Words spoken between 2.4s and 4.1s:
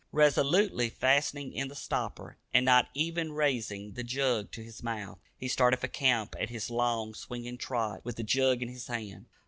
and not even raising the